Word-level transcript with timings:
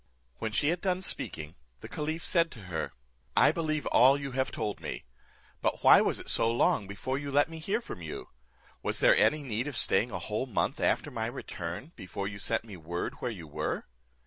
When 0.39 0.51
she 0.51 0.69
had 0.69 0.81
done 0.81 1.03
speaking, 1.03 1.53
the 1.81 1.87
caliph 1.87 2.25
said 2.25 2.49
to 2.53 2.61
her, 2.63 2.93
"I 3.37 3.51
believe 3.51 3.85
all 3.85 4.19
you 4.19 4.31
have 4.31 4.49
told 4.51 4.79
me; 4.81 5.03
but 5.61 5.83
why 5.83 6.01
was 6.01 6.17
it 6.17 6.27
so 6.27 6.49
long 6.51 6.87
before 6.87 7.19
you 7.19 7.31
let 7.31 7.51
me 7.51 7.59
hear 7.59 7.81
from 7.81 8.01
you? 8.01 8.29
Was 8.81 8.97
there 8.99 9.15
any 9.15 9.43
need 9.43 9.67
of 9.67 9.77
staying 9.77 10.09
a 10.09 10.17
whole 10.17 10.47
month 10.47 10.79
after 10.79 11.11
my 11.11 11.27
return, 11.27 11.91
before 11.95 12.27
you 12.27 12.39
sent 12.39 12.63
me 12.65 12.75
word 12.77 13.21
where 13.21 13.29
you 13.29 13.47
were?" 13.47 13.85